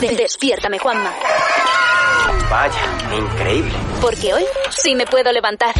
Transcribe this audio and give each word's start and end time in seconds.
De- 0.00 0.16
Despiértame, 0.16 0.78
Juanma. 0.78 1.12
Vaya, 2.50 2.78
increíble. 3.16 3.72
Porque 4.00 4.32
hoy 4.34 4.44
sí 4.70 4.94
me 4.94 5.06
puedo 5.06 5.30
levantar. 5.32 5.74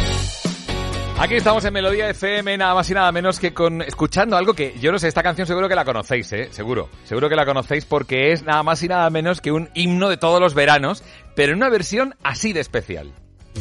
Aquí 1.17 1.35
estamos 1.35 1.65
en 1.65 1.73
Melodía 1.73 2.09
FM, 2.09 2.57
nada 2.57 2.73
más 2.73 2.89
y 2.89 2.93
nada 2.93 3.11
menos 3.11 3.39
que 3.39 3.53
con 3.53 3.81
escuchando 3.81 4.37
algo 4.37 4.53
que 4.53 4.75
yo 4.79 4.91
no 4.91 4.99
sé, 4.99 5.09
esta 5.09 5.21
canción 5.21 5.45
seguro 5.47 5.67
que 5.67 5.75
la 5.75 5.83
conocéis, 5.83 6.31
¿eh? 6.31 6.47
Seguro, 6.51 6.89
seguro 7.03 7.27
que 7.27 7.35
la 7.35 7.45
conocéis 7.45 7.83
porque 7.83 8.31
es 8.31 8.43
nada 8.43 8.63
más 8.63 8.81
y 8.83 8.87
nada 8.87 9.09
menos 9.09 9.41
que 9.41 9.51
un 9.51 9.69
himno 9.73 10.07
de 10.09 10.15
todos 10.15 10.39
los 10.39 10.53
veranos, 10.53 11.03
pero 11.35 11.51
en 11.51 11.57
una 11.57 11.69
versión 11.69 12.15
así 12.23 12.53
de 12.53 12.61
especial. 12.61 13.11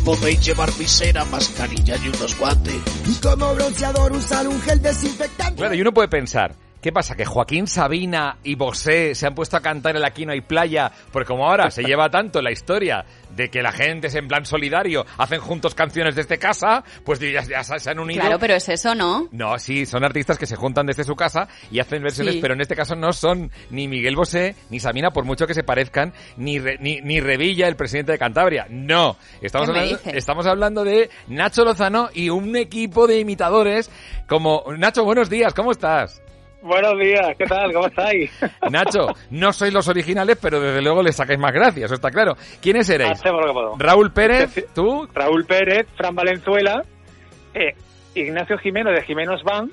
Podéis 0.04 0.40
llevar 0.46 0.70
visera, 0.79 1.25
mascarilla 1.25 1.96
y 1.96 2.09
unos 2.09 2.38
guantes. 2.38 2.77
Y 3.09 3.14
como 3.20 3.52
bronceador 3.54 4.12
usar 4.12 4.46
un 4.46 4.61
gel 4.62 4.80
desinfectante. 4.80 5.56
Claro, 5.56 5.75
y 5.75 5.80
uno 5.80 5.93
puede 5.93 6.06
pensar, 6.09 6.54
¿qué 6.80 6.92
pasa? 6.92 7.16
¿Que 7.16 7.24
Joaquín 7.24 7.66
Sabina 7.66 8.38
y 8.44 8.54
Bosé 8.54 9.14
se 9.14 9.26
han 9.26 9.34
puesto 9.34 9.56
a 9.56 9.61
cantar 9.61 9.96
en 9.96 10.04
Aquí 10.04 10.24
no 10.26 10.32
hay 10.32 10.40
playa? 10.40 10.90
Porque 11.12 11.26
como 11.26 11.46
ahora 11.48 11.70
se 11.70 11.82
lleva 11.82 12.08
tanto 12.11 12.40
la 12.43 12.50
historia 12.53 13.04
de 13.30 13.50
que 13.50 13.62
la 13.62 13.72
gente 13.72 14.07
es 14.08 14.14
en 14.14 14.26
plan 14.29 14.44
solidario, 14.46 15.04
hacen 15.18 15.40
juntos 15.40 15.75
canciones 15.75 16.14
desde 16.17 16.39
casa, 16.39 16.82
pues 17.04 17.20
ya, 17.20 17.43
ya 17.43 17.62
se 17.62 17.90
han 17.90 17.98
unido. 17.98 18.20
Claro, 18.22 18.39
pero 18.39 18.54
es 18.54 18.68
eso, 18.68 18.94
¿no? 18.94 19.29
No, 19.32 19.58
sí, 19.58 19.86
son 19.86 20.04
artistas 20.04 20.39
que 20.39 20.46
se 20.46 20.56
juntan 20.56 20.86
desde 20.86 21.04
su 21.04 21.14
casa 21.14 21.46
y 21.70 21.79
hacen 21.80 22.03
versiones, 22.03 22.34
Sí. 22.34 22.40
pero 22.40 22.54
en 22.54 22.61
este 22.61 22.75
caso 22.75 22.96
no 22.96 23.12
son 23.12 23.50
ni 23.70 23.86
Miguel 23.89 24.17
Bosé 24.17 24.54
ni 24.70 24.81
Sabina, 24.81 25.11
por 25.11 25.25
mucho 25.25 25.46
que 25.46 25.54
se 25.54 25.62
parezcan, 25.62 26.12
ni, 26.36 26.58
Re- 26.58 26.79
ni, 26.81 27.00
ni 27.00 27.20
Revilla, 27.20 27.68
el 27.68 27.76
presidente 27.76 28.12
de 28.12 28.18
Cantabria. 28.18 28.67
No, 28.70 29.17
estamos 29.40 30.46
hablando 30.46 30.84
de 30.84 31.11
Nacho 31.29 31.64
Lozano 31.64 32.08
y 32.14 32.31
un 32.31 32.56
equipo 32.56 33.06
de 33.06 33.19
imitadores 33.20 33.91
como... 34.27 34.64
Nacho, 34.77 35.05
buenos 35.05 35.28
días, 35.31 35.55
¿cómo 35.55 35.72
estás? 35.72 36.22
Buenos 36.61 36.98
días, 36.98 37.36
¿qué 37.39 37.44
tal? 37.44 37.72
¿Cómo 37.72 37.86
estáis? 37.86 38.30
Nacho, 38.70 39.06
no 39.30 39.53
sois 39.53 39.72
los 39.72 39.86
originales, 39.86 40.39
pero 40.42 40.61
desde 40.61 40.83
luego 40.83 41.03
les 41.03 41.14
sacáis 41.14 41.39
más 41.39 41.53
gracias, 41.53 41.84
eso 41.84 41.94
está 41.94 42.11
claro. 42.11 42.36
¿Quiénes 42.61 42.89
erais? 42.91 43.12
Hacemos 43.12 43.41
lo 43.42 43.47
que 43.47 43.53
podemos. 43.53 43.78
Raúl 43.78 44.12
Pérez, 44.12 44.67
tú, 44.75 45.09
Raúl 45.14 45.45
Pérez, 45.45 45.86
Fran 45.97 46.17
Valenzuela, 46.17 46.83
eh, 47.55 47.75
Ignacio 48.14 48.59
Jimeno 48.59 48.91
de 48.91 49.03
Jimenos 49.03 49.45
Van 49.45 49.70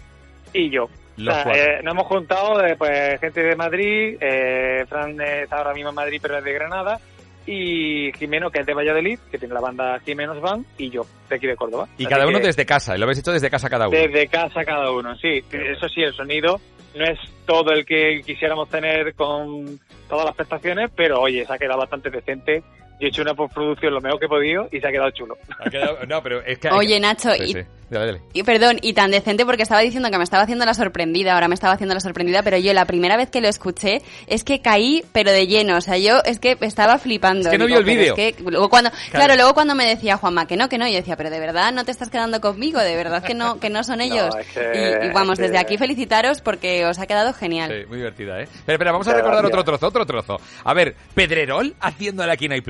y 0.53 0.69
yo. 0.69 0.87
Los 1.17 1.35
o 1.35 1.43
sea, 1.43 1.53
eh, 1.53 1.81
nos 1.81 1.93
hemos 1.93 2.07
juntado 2.07 2.63
eh, 2.63 2.75
pues, 2.77 3.19
gente 3.19 3.41
de 3.41 3.55
Madrid, 3.55 4.17
eh, 4.21 4.85
Fran 4.87 5.19
está 5.19 5.57
ahora 5.57 5.73
mismo 5.73 5.89
en 5.89 5.95
Madrid 5.95 6.19
pero 6.21 6.37
es 6.37 6.43
de 6.43 6.53
Granada, 6.53 6.99
y 7.47 8.11
Jimeno 8.13 8.51
que 8.51 8.59
es 8.59 8.65
de 8.65 8.73
Valladolid, 8.75 9.17
que 9.31 9.39
tiene 9.39 9.55
la 9.55 9.61
banda 9.61 9.99
Jimenos 10.05 10.39
Van, 10.39 10.63
y 10.77 10.91
yo, 10.91 11.01
de 11.29 11.35
aquí 11.37 11.47
de 11.47 11.55
Córdoba. 11.55 11.87
y 11.97 12.05
Así 12.05 12.13
cada 12.13 12.27
uno 12.27 12.39
desde 12.39 12.65
casa, 12.65 12.95
lo 12.95 13.05
habéis 13.05 13.19
hecho 13.19 13.31
desde 13.31 13.49
casa 13.49 13.69
cada 13.69 13.87
uno. 13.87 13.97
Desde 13.97 14.27
casa 14.27 14.63
cada 14.63 14.91
uno, 14.91 15.15
sí. 15.15 15.41
Eso 15.51 15.89
sí, 15.89 16.01
el 16.01 16.13
sonido 16.13 16.59
no 16.95 17.05
es 17.05 17.19
todo 17.45 17.71
el 17.71 17.85
que 17.85 18.21
quisiéramos 18.25 18.69
tener 18.69 19.13
con 19.15 19.79
todas 20.09 20.25
las 20.25 20.35
prestaciones, 20.35 20.89
pero 20.95 21.21
oye, 21.21 21.45
se 21.45 21.53
ha 21.53 21.57
quedado 21.57 21.79
bastante 21.79 22.09
decente. 22.09 22.63
Yo 22.99 23.07
he 23.07 23.09
hecho 23.09 23.21
una 23.23 23.33
postproducción 23.33 23.93
lo 23.93 24.01
mejor 24.01 24.19
que 24.19 24.25
he 24.25 24.29
podido 24.29 24.69
y 24.71 24.79
se 24.79 24.87
ha 24.87 24.91
quedado 24.91 25.11
chulo. 25.11 25.37
Ha 25.59 25.69
quedado- 25.69 25.97
No, 26.07 26.21
pero 26.23 26.41
es 26.45 26.57
que... 26.59 26.69
Oye, 26.69 26.99
Nacho, 26.99 27.31
Sí, 27.33 27.43
y- 27.43 27.53
sí. 27.53 27.59
Dale, 27.87 28.05
dale. 28.07 28.21
Y 28.33 28.41
perdón, 28.41 28.79
y 28.81 28.93
tan 28.93 29.11
decente 29.11 29.45
porque 29.45 29.61
estaba 29.61 29.81
diciendo 29.81 30.09
que 30.09 30.17
me 30.17 30.23
estaba 30.23 30.41
haciendo 30.41 30.65
la 30.65 30.73
sorprendida, 30.73 31.35
ahora 31.35 31.47
me 31.47 31.53
estaba 31.53 31.73
haciendo 31.75 31.93
la 31.93 31.99
sorprendida, 31.99 32.41
pero 32.41 32.57
yo 32.57 32.73
la 32.73 32.85
primera 32.85 33.15
vez 33.15 33.29
que 33.29 33.41
lo 33.41 33.47
escuché 33.47 34.01
es 34.25 34.43
que 34.43 34.59
caí, 34.59 35.03
pero 35.11 35.31
de 35.31 35.45
lleno, 35.45 35.77
o 35.77 35.81
sea, 35.81 35.95
yo 35.99 36.17
es 36.25 36.39
que 36.39 36.57
estaba 36.61 36.97
flipando. 36.97 37.41
Es 37.41 37.49
que 37.49 37.59
no 37.59 37.67
Digo, 37.67 37.79
vio 37.83 37.91
el 37.91 37.97
vídeo. 37.99 38.15
es 38.17 38.35
que 38.35 38.41
luego 38.43 38.69
cuando, 38.69 38.89
claro. 39.11 39.35
luego 39.35 39.53
cuando 39.53 39.75
me 39.75 39.85
decía 39.85 40.17
Juanma 40.17 40.47
que 40.47 40.57
no, 40.57 40.67
que 40.67 40.79
no, 40.79 40.87
yo 40.87 40.95
decía, 40.95 41.15
pero 41.15 41.29
de 41.29 41.39
verdad 41.39 41.71
no 41.73 41.85
te 41.85 41.91
estás 41.91 42.09
quedando 42.09 42.41
conmigo, 42.41 42.79
de 42.79 42.95
verdad 42.95 43.21
que 43.23 43.35
no, 43.35 43.59
que 43.59 43.69
no 43.69 43.83
son 43.83 44.01
ellos. 44.01 44.33
es 44.35 44.47
que- 44.47 44.99
y, 45.03 45.05
y 45.05 45.09
vamos, 45.13 45.33
es 45.33 45.37
que- 45.37 45.43
desde 45.51 45.59
aquí 45.59 45.77
felicitaros 45.77 46.41
porque 46.41 46.85
os 46.87 46.97
ha 46.97 47.05
quedado 47.05 47.33
genial. 47.33 47.71
Sí, 47.71 47.85
muy 47.87 47.97
divertida, 47.97 48.41
¿eh? 48.41 48.47
Pero, 48.65 48.77
espera, 48.77 48.91
vamos 48.93 49.07
a 49.09 49.13
recordar 49.13 49.45
otro 49.45 49.63
trozo, 49.63 49.87
otro 49.87 50.05
trozo. 50.07 50.37
A 50.63 50.73
ver, 50.73 50.95
¿Pedrerol 51.13 51.75
haciendo 51.79 52.25
la 52.25 52.33
aquí 52.33 52.47
no 52.47 52.55
hay 52.55 52.61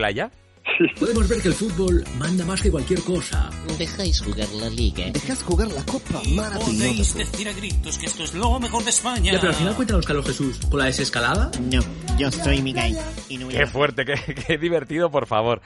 Podemos 1.00 1.28
ver 1.30 1.42
que 1.42 1.48
el 1.50 1.54
fútbol 1.54 2.04
manda 2.18 2.46
más 2.46 2.62
que 2.62 2.70
cualquier 2.72 3.02
cosa. 3.02 3.50
Dejáis 3.78 4.22
jugar 4.22 4.48
la 4.60 4.70
liga. 4.70 5.06
Dejas 5.12 5.44
jugar 5.44 5.68
la 5.70 5.84
copa 5.86 6.20
Podéis 6.20 6.36
maravillosa. 6.36 7.18
decir 7.20 7.48
a 7.48 7.54
gritos 7.54 7.98
que 7.98 8.06
esto 8.08 8.24
es 8.24 8.34
lo 8.34 8.60
mejor 8.60 8.84
de 8.84 8.90
España. 8.90 9.32
Ya, 9.34 9.40
pero 9.40 9.52
al 9.52 9.56
final 9.58 9.76
cuéntanos, 9.76 10.06
Carlos 10.06 10.26
Jesús, 10.26 10.60
¿con 10.70 10.80
la 10.80 10.86
desescalada? 10.86 11.52
No, 11.72 11.82
yo 12.18 12.32
soy 12.32 12.62
Miguel. 12.62 12.98
Y 13.30 13.38
no 13.38 13.48
Qué 13.48 13.66
fuerte, 13.68 14.06
qué, 14.06 14.16
qué 14.48 14.58
divertido, 14.58 15.10
por 15.10 15.26
favor. 15.28 15.62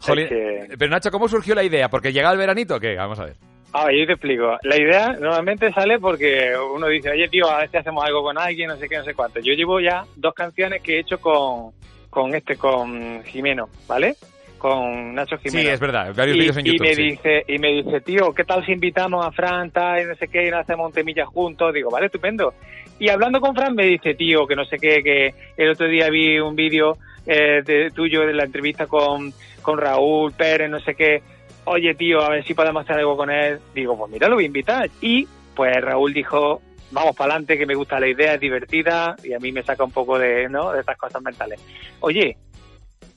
Jolín, 0.00 0.28
que- 0.28 0.68
Pero 0.78 0.90
Nacho, 0.90 1.10
¿cómo 1.10 1.28
surgió 1.28 1.54
la 1.54 1.62
idea? 1.64 1.88
¿Porque 1.88 2.12
llega 2.12 2.30
el 2.32 2.38
veranito 2.38 2.76
o 2.76 2.80
qué? 2.80 2.94
Vamos 2.96 3.18
a 3.18 3.24
ver. 3.24 3.36
Ah, 3.72 3.86
yo 3.90 4.06
te 4.06 4.12
explico. 4.12 4.56
La 4.62 4.76
idea 4.76 5.12
normalmente 5.14 5.72
sale 5.72 5.98
porque 5.98 6.52
uno 6.74 6.86
dice, 6.86 7.10
oye, 7.10 7.28
tío, 7.28 7.50
a 7.50 7.58
ver 7.58 7.70
si 7.70 7.76
hacemos 7.76 8.04
algo 8.04 8.22
con 8.22 8.38
alguien, 8.38 8.68
no 8.68 8.76
sé 8.76 8.88
qué, 8.88 8.98
no 8.98 9.04
sé 9.04 9.14
cuánto. 9.14 9.40
Yo 9.40 9.52
llevo 9.54 9.80
ya 9.80 10.04
dos 10.14 10.32
canciones 10.32 10.80
que 10.80 10.96
he 10.96 11.00
hecho 11.00 11.18
con, 11.20 11.72
con 12.08 12.32
este, 12.34 12.56
con 12.56 13.24
Jimeno, 13.24 13.68
¿vale? 13.88 14.16
Con 14.64 15.14
Nacho 15.14 15.36
Jimeno. 15.36 15.60
Sí, 15.60 15.68
es 15.68 15.78
verdad, 15.78 16.14
varios 16.16 16.38
y, 16.38 16.40
vídeos 16.40 16.56
en 16.56 16.66
y 16.66 16.70
YouTube. 16.70 16.86
me 16.86 16.94
sí. 16.94 17.02
dice 17.02 17.44
y 17.48 17.58
me 17.58 17.68
dice 17.68 18.00
tío 18.00 18.32
qué 18.32 18.44
tal 18.44 18.64
si 18.64 18.72
invitamos 18.72 19.22
a 19.26 19.30
Fran 19.30 19.70
tal 19.70 20.00
y 20.00 20.06
no 20.06 20.14
sé 20.14 20.26
qué 20.28 20.46
y 20.46 20.50
nos 20.50 20.60
hacemos 20.60 20.86
un 20.86 20.92
temilla 20.94 21.26
juntos 21.26 21.74
digo 21.74 21.90
vale 21.90 22.06
estupendo 22.06 22.54
y 22.98 23.10
hablando 23.10 23.42
con 23.42 23.54
Fran 23.54 23.74
me 23.74 23.84
dice 23.84 24.14
tío 24.14 24.46
que 24.46 24.56
no 24.56 24.64
sé 24.64 24.78
qué 24.78 25.02
que 25.02 25.34
el 25.58 25.68
otro 25.68 25.86
día 25.86 26.08
vi 26.08 26.38
un 26.38 26.56
vídeo 26.56 26.96
eh, 27.26 27.60
de 27.62 27.90
tuyo 27.90 28.22
de 28.22 28.32
la 28.32 28.44
entrevista 28.44 28.86
con 28.86 29.34
con 29.60 29.76
Raúl 29.78 30.32
Pérez 30.32 30.70
no 30.70 30.80
sé 30.80 30.94
qué 30.94 31.20
oye 31.66 31.94
tío 31.94 32.22
a 32.22 32.30
ver 32.30 32.42
si 32.42 32.54
podemos 32.54 32.84
hacer 32.84 32.96
algo 32.96 33.18
con 33.18 33.30
él 33.30 33.58
digo 33.74 33.98
pues 33.98 34.10
mira 34.12 34.28
lo 34.28 34.36
voy 34.36 34.44
a 34.44 34.46
invitar 34.46 34.88
y 35.02 35.28
pues 35.54 35.76
Raúl 35.82 36.14
dijo 36.14 36.62
vamos 36.90 37.14
para 37.14 37.32
adelante 37.32 37.58
que 37.58 37.66
me 37.66 37.74
gusta 37.74 38.00
la 38.00 38.08
idea 38.08 38.32
es 38.32 38.40
divertida 38.40 39.14
y 39.22 39.34
a 39.34 39.38
mí 39.38 39.52
me 39.52 39.62
saca 39.62 39.84
un 39.84 39.92
poco 39.92 40.18
de 40.18 40.48
no 40.48 40.72
de 40.72 40.80
estas 40.80 40.96
cosas 40.96 41.20
mentales 41.20 41.60
oye 42.00 42.38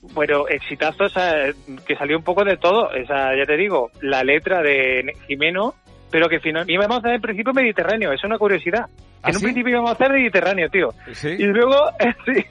bueno, 0.02 0.48
exitazo, 0.48 1.04
o 1.04 1.08
sea, 1.08 1.52
que 1.86 1.96
salió 1.96 2.16
un 2.16 2.24
poco 2.24 2.44
de 2.44 2.56
todo. 2.56 2.88
O 2.88 3.06
sea, 3.06 3.36
ya 3.36 3.44
te 3.44 3.56
digo, 3.56 3.90
la 4.00 4.22
letra 4.22 4.62
de 4.62 5.14
Jimeno, 5.26 5.74
pero 6.10 6.28
que 6.28 6.40
final, 6.40 6.68
íbamos 6.68 6.96
a 6.96 7.00
hacer 7.00 7.14
en 7.14 7.20
principio 7.20 7.52
Mediterráneo, 7.52 8.12
es 8.12 8.22
una 8.24 8.38
curiosidad. 8.38 8.86
¿Ah, 9.22 9.30
en 9.30 9.34
un 9.34 9.40
sí? 9.40 9.46
principio 9.46 9.72
íbamos 9.72 9.90
a 9.90 9.94
hacer 9.94 10.12
Mediterráneo, 10.12 10.68
tío. 10.70 10.88
¿Sí? 11.12 11.28
Y 11.28 11.44
luego, 11.44 11.90
sí, 12.24 12.44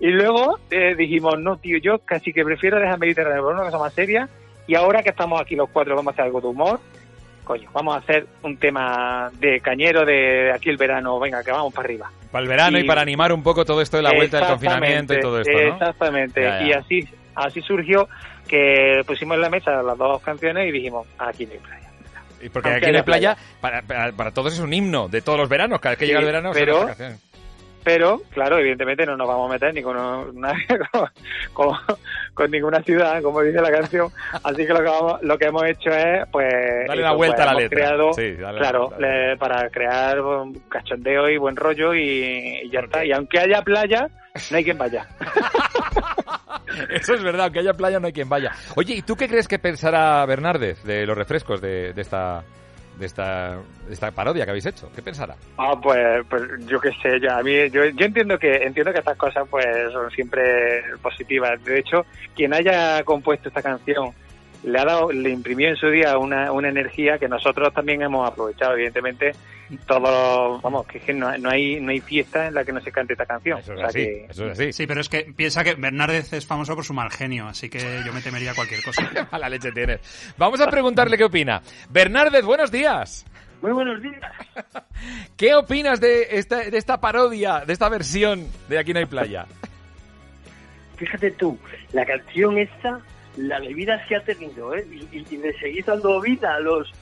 y 0.00 0.08
luego 0.08 0.58
eh, 0.70 0.94
dijimos, 0.96 1.38
no, 1.38 1.56
tío, 1.56 1.78
yo 1.78 1.98
casi 2.04 2.32
que 2.32 2.44
prefiero 2.44 2.78
dejar 2.78 2.98
Mediterráneo 2.98 3.42
por 3.42 3.54
una 3.54 3.64
cosa 3.64 3.78
más 3.78 3.94
seria. 3.94 4.28
Y 4.66 4.74
ahora 4.74 5.02
que 5.02 5.10
estamos 5.10 5.40
aquí 5.40 5.56
los 5.56 5.70
cuatro, 5.70 5.96
vamos 5.96 6.12
a 6.12 6.14
hacer 6.14 6.24
algo 6.26 6.40
de 6.40 6.46
humor. 6.48 6.80
Coño, 7.44 7.68
vamos 7.72 7.96
a 7.96 7.98
hacer 7.98 8.26
un 8.42 8.56
tema 8.56 9.30
de 9.40 9.60
cañero 9.60 10.04
de 10.04 10.52
aquí 10.52 10.70
el 10.70 10.76
verano. 10.76 11.18
Venga, 11.18 11.42
que 11.42 11.50
vamos 11.50 11.74
para 11.74 11.86
arriba. 11.86 12.10
Para 12.30 12.42
el 12.42 12.48
verano 12.48 12.78
y, 12.78 12.82
y- 12.82 12.84
para 12.84 13.00
animar 13.02 13.32
un 13.32 13.42
poco 13.42 13.64
todo 13.64 13.80
esto 13.82 13.96
de 13.96 14.02
la 14.04 14.12
vuelta 14.12 14.38
del 14.38 14.46
confinamiento 14.48 15.14
y 15.14 15.20
todo 15.20 15.40
esto, 15.40 15.52
¿no? 15.52 15.72
Exactamente. 15.72 16.42
Ya, 16.42 16.60
ya. 16.60 16.66
Y 16.66 16.72
así, 16.72 17.08
así 17.34 17.60
surgió 17.62 18.08
que 18.46 19.02
pusimos 19.06 19.34
en 19.36 19.40
la 19.42 19.50
mesa 19.50 19.82
las 19.82 19.96
dos 19.98 20.22
canciones 20.22 20.68
y 20.68 20.72
dijimos, 20.72 21.06
aquí 21.18 21.46
no 21.46 21.52
hay 21.52 21.58
playa. 21.58 21.90
Y 22.42 22.48
porque 22.48 22.68
Aunque 22.70 22.78
aquí 22.78 22.86
en 22.86 22.92
la 22.94 22.98
haya 23.00 23.04
playa, 23.04 23.36
para, 23.60 23.82
para, 23.82 24.12
para 24.12 24.30
todos 24.30 24.54
es 24.54 24.60
un 24.60 24.72
himno 24.72 25.08
de 25.08 25.20
todos 25.22 25.38
los 25.38 25.48
veranos. 25.48 25.78
Cada 25.80 25.92
vez 25.92 25.98
que 25.98 26.04
Sí, 26.06 26.08
llega 26.08 26.20
el 26.20 26.26
verano, 26.26 26.52
pero-. 26.54 26.88
Pero, 27.82 28.20
claro, 28.32 28.58
evidentemente 28.58 29.06
no 29.06 29.16
nos 29.16 29.26
vamos 29.26 29.48
a 29.48 29.52
meter 29.54 29.72
ni 29.72 29.82
con, 29.82 29.96
una- 29.96 30.52
con, 30.92 31.08
con- 31.54 31.76
con 32.34 32.50
ninguna 32.50 32.82
ciudad, 32.82 33.22
como 33.22 33.40
dice 33.42 33.60
la 33.60 33.70
canción. 33.70 34.08
Así 34.44 34.66
que 34.66 34.72
lo 34.72 34.78
que, 34.80 34.84
vamos- 34.84 35.22
lo 35.22 35.38
que 35.38 35.46
hemos 35.46 35.64
hecho 35.64 35.90
es, 35.90 36.28
pues... 36.30 36.46
Dale 36.86 37.02
la 37.02 37.12
vuelta 37.12 37.36
pues, 37.36 37.46
a 37.48 37.52
la 37.54 37.58
letra. 37.60 37.76
Creado, 37.78 38.12
Sí, 38.12 38.32
dale 38.32 38.52
la 38.54 38.58
claro, 38.60 38.88
vuelta 38.88 39.06
la 39.06 39.28
le- 39.28 39.36
para 39.38 39.68
crear 39.70 40.20
un 40.20 40.54
cachondeo 40.68 41.28
y 41.30 41.38
buen 41.38 41.56
rollo 41.56 41.94
y, 41.94 42.60
y 42.64 42.70
ya 42.70 42.80
está. 42.80 43.04
Y 43.04 43.12
aunque 43.12 43.38
haya 43.40 43.62
playa, 43.62 44.08
no 44.50 44.56
hay 44.56 44.64
quien 44.64 44.78
vaya. 44.78 45.06
Eso 46.90 47.14
es 47.14 47.22
verdad, 47.22 47.44
aunque 47.44 47.60
haya 47.60 47.72
playa 47.74 47.98
no 47.98 48.06
hay 48.06 48.12
quien 48.12 48.28
vaya. 48.28 48.52
Oye, 48.76 48.94
¿y 48.94 49.02
tú 49.02 49.16
qué 49.16 49.28
crees 49.28 49.48
que 49.48 49.58
pensará 49.58 50.24
Bernárdez 50.26 50.82
de 50.84 51.04
los 51.06 51.16
refrescos 51.16 51.60
de, 51.60 51.92
de 51.92 52.00
esta 52.02 52.42
de 53.00 53.06
esta, 53.06 53.56
de 53.88 53.94
esta 53.94 54.10
parodia 54.10 54.44
que 54.44 54.50
habéis 54.50 54.66
hecho? 54.66 54.90
¿Qué 54.94 55.02
pensará? 55.02 55.34
Ah, 55.56 55.74
pues, 55.82 56.24
pues 56.28 56.42
yo 56.66 56.78
qué 56.78 56.90
sé, 57.02 57.18
yo, 57.18 57.32
a 57.32 57.42
mí, 57.42 57.70
yo, 57.70 57.86
yo 57.86 58.06
entiendo 58.06 58.38
que 58.38 58.56
entiendo 58.56 58.92
que 58.92 58.98
estas 58.98 59.16
cosas 59.16 59.48
pues 59.50 59.66
son 59.90 60.10
siempre 60.10 60.84
positivas. 61.02 61.62
De 61.64 61.78
hecho, 61.78 62.04
quien 62.36 62.52
haya 62.52 63.02
compuesto 63.04 63.48
esta 63.48 63.62
canción 63.62 64.12
le 64.62 64.78
ha 64.78 64.84
dado, 64.84 65.10
le 65.12 65.30
imprimió 65.30 65.68
en 65.68 65.76
su 65.76 65.88
día 65.88 66.18
una, 66.18 66.52
una 66.52 66.68
energía 66.68 67.18
que 67.18 67.28
nosotros 67.28 67.72
también 67.72 68.02
hemos 68.02 68.28
aprovechado, 68.30 68.74
evidentemente. 68.74 69.32
Todos, 69.86 70.60
vamos, 70.62 70.84
que, 70.86 70.98
es 70.98 71.04
que 71.04 71.14
no, 71.14 71.36
no 71.38 71.48
hay 71.48 71.80
no 71.80 71.92
hay 71.92 72.00
fiesta 72.00 72.48
en 72.48 72.54
la 72.54 72.64
que 72.64 72.72
no 72.72 72.80
se 72.80 72.90
cante 72.90 73.12
esta 73.12 73.24
canción. 73.24 73.58
Eso 73.60 73.72
es 73.72 73.76
O 73.78 73.80
sea 73.80 73.86
así, 73.88 73.98
que- 73.98 74.26
eso 74.28 74.46
es 74.46 74.52
así. 74.58 74.72
Sí, 74.72 74.86
pero 74.88 75.00
es 75.00 75.08
que 75.08 75.32
piensa 75.36 75.62
que 75.62 75.74
Bernárdez 75.74 76.32
es 76.32 76.44
famoso 76.44 76.74
por 76.74 76.84
su 76.84 76.92
mal 76.92 77.10
genio, 77.10 77.46
así 77.46 77.68
que 77.70 77.78
yo 78.04 78.12
me 78.12 78.20
temería 78.20 78.52
cualquier 78.54 78.82
cosa. 78.82 79.08
Mala 79.32 79.48
leche 79.48 79.70
tienes. 79.72 80.00
Vamos 80.36 80.60
a 80.60 80.68
preguntarle 80.68 81.16
qué 81.16 81.24
opina. 81.24 81.62
Bernárdez, 81.88 82.44
buenos 82.44 82.72
días. 82.72 83.24
Muy 83.62 83.70
buenos 83.72 84.02
días. 84.02 84.20
¿Qué 85.36 85.54
opinas 85.54 86.00
de 86.00 86.26
esta, 86.32 86.56
de 86.68 86.76
esta 86.76 87.00
parodia, 87.00 87.60
de 87.64 87.72
esta 87.72 87.88
versión 87.88 88.46
de 88.68 88.78
Aquí 88.78 88.92
no 88.92 88.98
hay 88.98 89.06
playa? 89.06 89.46
Fíjate 90.96 91.30
tú, 91.32 91.58
la 91.92 92.04
canción 92.04 92.58
esta, 92.58 93.00
la 93.36 93.58
bebida 93.60 94.04
se 94.08 94.16
ha 94.16 94.22
tenido, 94.24 94.74
¿eh? 94.74 94.86
Y, 94.90 95.16
y- 95.16 95.26
y 95.30 95.36
le 95.38 95.52
seguís 95.58 95.86
dando 95.86 96.20
vida 96.20 96.54
a 96.56 96.60
los, 96.60 96.92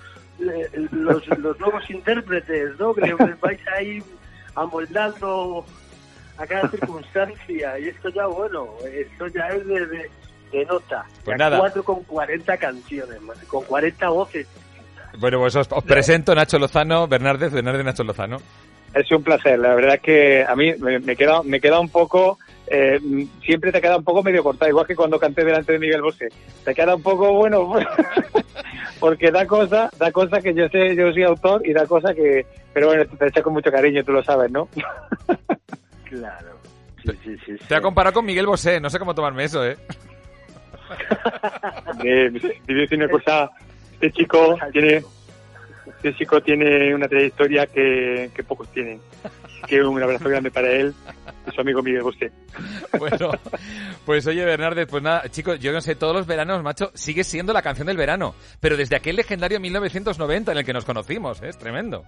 eh, 0.40 0.69
los, 0.92 1.26
los 1.38 1.58
nuevos 1.60 1.88
intérpretes, 1.90 2.78
¿no? 2.78 2.94
Que 2.94 3.02
les 3.02 3.40
vais 3.40 3.60
ahí 3.76 4.02
amoldando 4.54 5.64
a 6.36 6.46
cada 6.46 6.69
circunstancia. 6.70 7.78
Y 7.78 7.88
esto 7.88 8.08
ya, 8.10 8.26
bueno, 8.26 8.69
esto 8.92 9.26
ya 9.28 9.48
es 9.48 9.66
de, 9.66 9.86
de, 9.86 10.10
de 10.52 10.64
nota. 10.66 11.04
Pues 11.25 11.36
Ya 11.38 11.44
nada. 11.44 11.58
Cuatro 11.58 11.82
con 11.82 12.02
40 12.04 12.56
canciones, 12.56 13.19
con 13.46 13.64
40 13.64 14.08
voces. 14.08 14.46
Bueno, 15.19 15.38
pues 15.40 15.56
os, 15.56 15.66
os 15.70 15.84
presento 15.84 16.34
Nacho 16.34 16.58
Lozano, 16.58 17.08
Bernárdez, 17.08 17.52
Bernárdez 17.52 17.84
Nacho 17.84 18.04
Lozano. 18.04 18.36
Es 18.94 19.10
un 19.12 19.22
placer, 19.22 19.58
la 19.58 19.75
verdad 19.75 19.96
es 19.96 20.00
que 20.00 20.44
a 20.46 20.54
mí 20.56 20.72
me, 20.78 20.98
me 20.98 21.14
queda 21.14 21.42
me 21.42 21.60
queda 21.60 21.78
un 21.78 21.90
poco, 21.90 22.38
eh, 22.70 23.00
siempre 23.44 23.72
te 23.72 23.80
queda 23.80 23.96
un 23.96 24.04
poco 24.04 24.22
medio 24.22 24.42
cortado, 24.42 24.70
igual 24.70 24.86
que 24.86 24.96
cuando 24.96 25.18
canté 25.18 25.44
delante 25.44 25.72
de 25.72 25.78
Miguel 25.78 26.02
Bosé. 26.02 26.28
Te 26.64 26.74
queda 26.74 26.94
un 26.96 27.02
poco, 27.02 27.32
bueno, 27.32 27.72
porque 29.00 29.30
da 29.30 29.46
cosa, 29.46 29.90
da 29.98 30.12
cosa 30.12 30.40
que 30.40 30.54
yo 30.54 30.68
sé, 30.68 30.94
yo 30.94 31.12
soy 31.12 31.22
autor 31.22 31.66
y 31.66 31.72
da 31.72 31.86
cosa 31.86 32.14
que, 32.14 32.46
pero 32.72 32.88
bueno, 32.88 33.04
te 33.06 33.26
echa 33.26 33.42
con 33.42 33.52
mucho 33.52 33.70
cariño, 33.70 34.04
tú 34.04 34.12
lo 34.12 34.22
sabes, 34.22 34.50
¿no? 34.50 34.68
Claro. 36.04 36.56
Sí, 37.04 37.10
sí, 37.22 37.36
sí. 37.44 37.52
Te 37.68 37.74
ha 37.74 37.82
comparado 37.82 38.14
con 38.14 38.24
Miguel 38.24 38.46
Bosé, 38.46 38.80
no 38.80 38.88
sé 38.88 38.98
cómo 38.98 39.14
tomarme 39.14 39.44
eso, 39.44 39.62
¿eh? 39.62 39.76
Decir 42.66 42.98
una 42.98 43.08
cosa, 43.10 43.50
este 43.92 44.10
chico 44.12 44.56
tiene, 44.72 45.02
este 45.86 46.14
chico 46.14 46.40
tiene 46.40 46.94
una 46.94 47.06
trayectoria 47.06 47.66
que, 47.66 48.30
que 48.34 48.42
pocos 48.42 48.68
tienen. 48.68 49.00
Que 49.66 49.82
un 49.82 50.02
abrazo 50.02 50.28
grande 50.28 50.50
para 50.50 50.70
él 50.70 50.94
y 51.46 51.50
su 51.55 51.60
amigo 51.60 51.82
Miguel 51.82 52.02
Bosé. 52.02 52.31
Bueno, 52.99 53.31
pues 54.05 54.26
oye, 54.26 54.44
Bernárdez, 54.44 54.87
pues 54.88 55.02
nada, 55.02 55.28
chicos, 55.28 55.58
yo 55.58 55.72
no 55.72 55.81
sé, 55.81 55.94
todos 55.94 56.14
los 56.14 56.26
veranos, 56.26 56.62
macho, 56.62 56.90
sigue 56.94 57.25
siendo 57.25 57.52
la 57.52 57.62
canción 57.62 57.87
del 57.87 57.96
verano, 57.96 58.34
pero 58.60 58.76
desde 58.76 58.96
aquel 58.96 59.16
legendario 59.16 59.60
1990 59.60 60.52
en 60.52 60.58
el 60.58 60.64
que 60.64 60.72
nos 60.72 60.84
conocimos, 60.84 61.43
¿eh? 61.43 61.49
es 61.49 61.58
tremendo. 61.58 62.05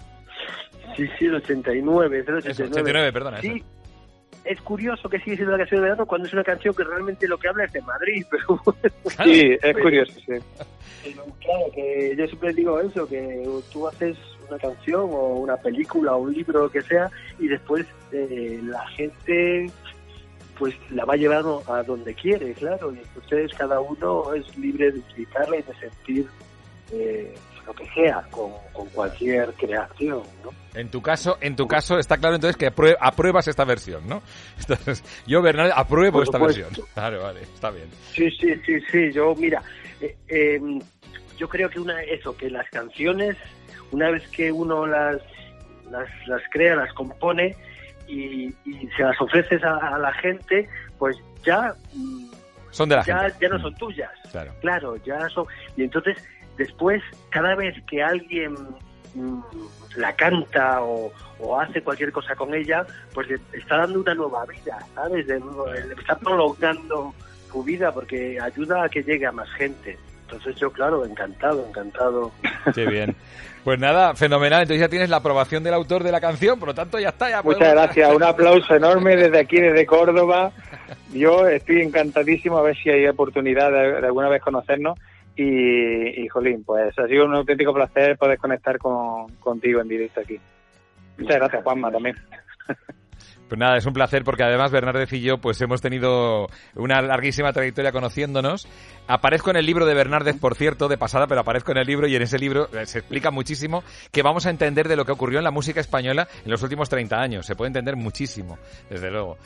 Sí, 0.96 1.06
sí, 1.18 1.26
el 1.26 1.36
89, 1.36 2.20
es 2.20 2.28
el 2.28 2.34
89. 2.36 2.50
Eso, 2.50 2.62
89, 2.64 3.12
perdona, 3.12 3.40
Sí, 3.40 3.48
eso. 3.48 3.79
Es 4.44 4.60
curioso 4.62 5.08
que 5.08 5.18
sigue 5.20 5.36
siendo 5.36 5.52
la 5.52 5.58
canción 5.58 5.80
de 5.80 5.88
verano 5.88 6.06
cuando 6.06 6.26
es 6.26 6.32
una 6.32 6.44
canción 6.44 6.74
que 6.74 6.84
realmente 6.84 7.28
lo 7.28 7.38
que 7.38 7.48
habla 7.48 7.64
es 7.64 7.72
de 7.72 7.82
Madrid, 7.82 8.24
pero 8.30 8.60
bueno. 8.64 8.90
Sí, 9.24 9.56
es 9.62 9.76
curioso, 9.76 10.12
sí. 10.14 11.12
Claro, 11.40 11.64
que 11.74 12.14
yo 12.16 12.26
siempre 12.26 12.52
digo 12.52 12.80
eso, 12.80 13.06
que 13.06 13.48
tú 13.72 13.86
haces 13.88 14.16
una 14.48 14.58
canción 14.58 15.02
o 15.02 15.36
una 15.36 15.56
película 15.56 16.14
o 16.14 16.22
un 16.22 16.32
libro, 16.32 16.62
lo 16.62 16.70
que 16.70 16.82
sea, 16.82 17.10
y 17.38 17.48
después 17.48 17.86
eh, 18.12 18.60
la 18.62 18.86
gente 18.88 19.70
pues 20.58 20.74
la 20.90 21.06
va 21.06 21.16
llevando 21.16 21.62
a 21.68 21.82
donde 21.82 22.14
quiere, 22.14 22.52
claro, 22.52 22.92
y 22.92 22.98
entonces 22.98 23.50
cada 23.56 23.80
uno 23.80 24.34
es 24.34 24.58
libre 24.58 24.92
de 24.92 24.98
utilizarla 24.98 25.56
y 25.56 25.62
de 25.62 25.74
sentir 25.74 26.26
eh, 26.92 27.34
lo 27.66 27.74
que 27.74 27.86
sea 27.94 28.22
con, 28.30 28.52
con 28.72 28.86
cualquier 28.88 29.52
creación, 29.54 30.22
¿no? 30.42 30.50
En 30.74 30.88
tu 30.90 31.02
caso, 31.02 31.36
en 31.40 31.56
tu 31.56 31.66
caso 31.66 31.98
está 31.98 32.16
claro 32.18 32.36
entonces 32.36 32.56
que 32.56 32.72
aprue- 32.72 32.96
apruebas 33.00 33.48
esta 33.48 33.64
versión, 33.64 34.06
¿no? 34.08 34.22
Entonces, 34.60 35.02
yo, 35.26 35.42
Bernárdez, 35.42 35.72
apruebo 35.76 36.22
esta 36.22 36.38
versión. 36.38 36.68
Claro, 36.94 37.22
vale, 37.22 37.42
está 37.42 37.70
bien. 37.70 37.88
Sí, 38.12 38.30
sí, 38.30 38.54
sí, 38.64 38.80
sí. 38.90 39.12
Yo, 39.12 39.34
mira, 39.34 39.62
eh, 40.00 40.16
eh, 40.28 40.60
yo 41.36 41.48
creo 41.48 41.68
que 41.70 41.80
una 41.80 42.00
eso, 42.02 42.36
que 42.36 42.48
las 42.50 42.68
canciones, 42.70 43.36
una 43.90 44.10
vez 44.10 44.26
que 44.28 44.52
uno 44.52 44.86
las 44.86 45.16
las, 45.90 46.08
las 46.28 46.42
crea, 46.52 46.76
las 46.76 46.92
compone 46.94 47.56
y, 48.06 48.44
y 48.64 48.88
se 48.96 49.02
las 49.02 49.20
ofreces 49.20 49.62
a, 49.64 49.76
a 49.94 49.98
la 49.98 50.12
gente, 50.14 50.68
pues 50.98 51.16
ya 51.44 51.74
mm, 51.94 52.30
Son 52.70 52.88
de 52.88 52.94
la 52.96 53.02
ya, 53.04 53.18
gente. 53.22 53.36
ya 53.40 53.48
no 53.48 53.60
son 53.60 53.74
tuyas. 53.74 54.10
Claro. 54.30 54.52
Claro, 54.60 54.96
ya 54.98 55.28
son. 55.30 55.46
Y 55.76 55.82
entonces, 55.82 56.16
después, 56.60 57.02
cada 57.30 57.54
vez 57.56 57.74
que 57.88 58.02
alguien 58.02 58.54
mm, 59.14 59.40
la 59.96 60.12
canta 60.14 60.82
o, 60.82 61.10
o 61.40 61.58
hace 61.58 61.82
cualquier 61.82 62.12
cosa 62.12 62.36
con 62.36 62.54
ella, 62.54 62.84
pues 63.14 63.28
le 63.28 63.40
está 63.58 63.78
dando 63.78 64.00
una 64.00 64.14
nueva 64.14 64.44
vida, 64.46 64.78
¿sabes? 64.94 65.26
De 65.26 65.40
nuevo, 65.40 65.66
le 65.72 65.94
está 65.94 66.16
prolongando 66.18 67.14
su 67.50 67.64
vida 67.64 67.92
porque 67.92 68.38
ayuda 68.40 68.84
a 68.84 68.88
que 68.88 69.02
llegue 69.02 69.26
a 69.26 69.32
más 69.32 69.48
gente. 69.54 69.98
Entonces, 70.22 70.54
yo, 70.60 70.70
claro, 70.70 71.04
encantado, 71.04 71.66
encantado. 71.66 72.30
Qué 72.74 72.86
bien. 72.86 73.16
Pues 73.64 73.78
nada, 73.80 74.14
fenomenal. 74.14 74.62
Entonces 74.62 74.80
ya 74.80 74.88
tienes 74.88 75.10
la 75.10 75.16
aprobación 75.16 75.62
del 75.64 75.74
autor 75.74 76.04
de 76.04 76.12
la 76.12 76.20
canción, 76.20 76.58
por 76.58 76.68
lo 76.68 76.74
tanto 76.74 76.98
ya 77.00 77.08
está. 77.08 77.28
Ya 77.28 77.42
Muchas 77.42 77.58
podemos- 77.58 77.82
gracias, 77.84 78.14
un 78.14 78.22
aplauso 78.22 78.74
enorme 78.74 79.16
desde 79.16 79.38
aquí, 79.40 79.60
desde 79.60 79.84
Córdoba. 79.86 80.52
Yo 81.12 81.48
estoy 81.48 81.82
encantadísimo 81.82 82.58
a 82.58 82.62
ver 82.62 82.76
si 82.76 82.88
hay 82.90 83.06
oportunidad 83.08 83.70
de, 83.72 84.00
de 84.00 84.06
alguna 84.06 84.28
vez 84.28 84.40
conocernos. 84.40 84.98
Y, 85.36 86.22
y, 86.22 86.28
jolín, 86.28 86.64
pues 86.64 86.98
ha 86.98 87.06
sido 87.06 87.24
un 87.24 87.34
auténtico 87.34 87.72
placer 87.72 88.18
poder 88.18 88.38
conectar 88.38 88.78
con, 88.78 89.28
contigo 89.36 89.80
en 89.80 89.88
directo 89.88 90.20
aquí. 90.20 90.38
Muchas 91.18 91.36
gracias, 91.36 91.62
Juanma, 91.62 91.90
también. 91.90 92.16
Pues 93.50 93.58
nada, 93.58 93.76
es 93.76 93.84
un 93.84 93.92
placer 93.92 94.22
porque 94.22 94.44
además 94.44 94.70
Bernárdez 94.70 95.12
y 95.12 95.22
yo 95.22 95.38
pues 95.38 95.60
hemos 95.60 95.80
tenido 95.80 96.46
una 96.76 97.02
larguísima 97.02 97.52
trayectoria 97.52 97.90
conociéndonos. 97.90 98.68
Aparezco 99.08 99.50
en 99.50 99.56
el 99.56 99.66
libro 99.66 99.86
de 99.86 99.94
Bernárdez, 99.94 100.38
por 100.38 100.54
cierto, 100.54 100.86
de 100.86 100.96
pasada, 100.96 101.26
pero 101.26 101.40
aparezco 101.40 101.72
en 101.72 101.78
el 101.78 101.86
libro 101.88 102.06
y 102.06 102.14
en 102.14 102.22
ese 102.22 102.38
libro 102.38 102.68
eh, 102.72 102.86
se 102.86 103.00
explica 103.00 103.32
muchísimo 103.32 103.82
que 104.12 104.22
vamos 104.22 104.46
a 104.46 104.50
entender 104.50 104.86
de 104.86 104.94
lo 104.94 105.04
que 105.04 105.10
ocurrió 105.10 105.38
en 105.38 105.44
la 105.44 105.50
música 105.50 105.80
española 105.80 106.28
en 106.44 106.48
los 106.48 106.62
últimos 106.62 106.88
30 106.88 107.16
años. 107.16 107.44
Se 107.44 107.56
puede 107.56 107.70
entender 107.70 107.96
muchísimo, 107.96 108.56
desde 108.88 109.10
luego. 109.10 109.36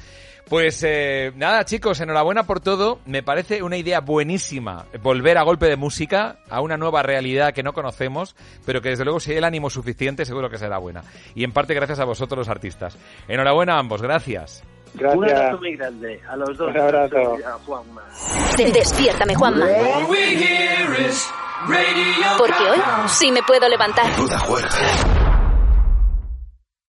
Pues 0.48 0.82
eh, 0.86 1.32
nada, 1.36 1.64
chicos, 1.64 2.00
enhorabuena 2.00 2.42
por 2.42 2.60
todo. 2.60 3.00
Me 3.06 3.22
parece 3.22 3.62
una 3.62 3.78
idea 3.78 4.00
buenísima 4.00 4.84
volver 5.02 5.38
a 5.38 5.42
golpe 5.42 5.66
de 5.66 5.76
música 5.76 6.36
a 6.50 6.60
una 6.60 6.76
nueva 6.76 7.02
realidad 7.02 7.54
que 7.54 7.62
no 7.62 7.72
conocemos, 7.72 8.36
pero 8.66 8.82
que 8.82 8.90
desde 8.90 9.04
luego 9.04 9.20
si 9.20 9.30
hay 9.30 9.38
el 9.38 9.44
ánimo 9.44 9.70
suficiente 9.70 10.26
seguro 10.26 10.50
que 10.50 10.58
será 10.58 10.76
buena. 10.76 11.02
Y 11.34 11.44
en 11.44 11.52
parte 11.52 11.72
gracias 11.72 11.98
a 11.98 12.04
vosotros 12.04 12.36
los 12.36 12.48
artistas. 12.50 12.98
Enhorabuena 13.26 13.76
a 13.76 13.78
ambos, 13.78 13.93
gracias. 14.02 14.62
Un 15.00 15.24
abrazo 15.24 15.58
muy 15.58 15.76
grande 15.76 16.20
a 16.28 16.36
los 16.36 16.56
dos. 16.56 16.70
Un 16.70 16.80
abrazo. 16.80 17.36
A 17.46 17.58
Juanma. 17.66 18.02
Despiértame, 18.56 19.34
Juanma. 19.34 19.66
Porque 22.38 22.70
hoy 22.70 22.78
sí 23.08 23.32
me 23.32 23.42
puedo 23.42 23.68
levantar. 23.68 24.14
Duda 24.16 24.38
juega. 24.38 24.68